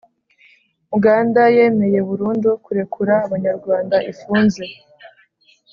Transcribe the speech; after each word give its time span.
Uganda 0.97 1.41
yemeye 1.55 1.99
burundu 2.07 2.49
kurekura 2.65 3.13
abanyarwanda 3.25 3.95
ifunze 4.11 4.63